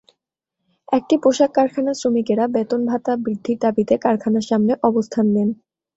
একটি 0.91 1.15
পোশাক 1.23 1.49
কারখানার 1.55 1.95
শ্রমিকেরা 1.95 2.45
বেতন-ভাতা 2.55 3.13
বৃদ্ধির 3.23 3.57
দাবিতে 3.63 3.93
কারখানার 3.97 4.45
সামনে 4.49 4.73
অবস্থান 4.89 5.25
নেন। 5.35 5.49